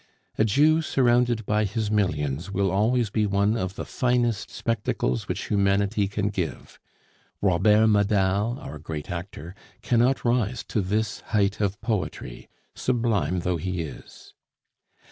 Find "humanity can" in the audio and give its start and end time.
5.49-6.29